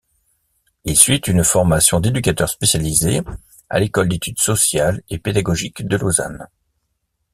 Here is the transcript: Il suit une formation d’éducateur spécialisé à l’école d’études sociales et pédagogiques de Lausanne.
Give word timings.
Il 0.83 0.97
suit 0.97 1.21
une 1.27 1.43
formation 1.43 1.99
d’éducateur 1.99 2.49
spécialisé 2.49 3.21
à 3.69 3.79
l’école 3.79 4.09
d’études 4.09 4.39
sociales 4.39 5.03
et 5.11 5.19
pédagogiques 5.19 5.85
de 5.87 5.95
Lausanne. 5.95 6.47